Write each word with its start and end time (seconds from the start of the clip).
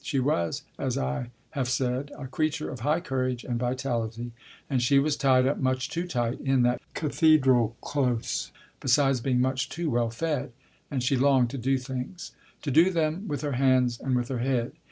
She 0.03 0.19
was, 0.19 0.63
as 0.79 0.97
I 0.97 1.29
have 1.51 1.69
said, 1.69 2.11
a 2.17 2.25
creature 2.25 2.71
of 2.71 2.79
high 2.79 3.01
courage 3.01 3.43
and 3.43 3.59
vitality 3.59 4.31
and 4.67 4.81
she 4.81 4.97
was 4.97 5.15
tied 5.15 5.45
up 5.45 5.59
much 5.59 5.89
too 5.91 6.07
tight 6.07 6.41
in 6.41 6.63
that 6.63 6.81
Cathe 6.95 7.39
dral 7.41 7.75
Close, 7.81 8.51
besides 8.79 9.21
being 9.21 9.39
much 9.41 9.69
too 9.69 9.91
well 9.91 10.09
fed; 10.09 10.53
and 10.89 11.03
she 11.03 11.15
longed 11.15 11.51
to 11.51 11.59
do 11.59 11.77
things. 11.77 12.31
To 12.63 12.71
do 12.71 12.89
them 12.89 13.27
with 13.27 13.41
her 13.41 13.51
hands 13.51 13.99
and 13.99 14.15
with 14.15 14.29
her 14.29 14.39
head. 14.39 14.71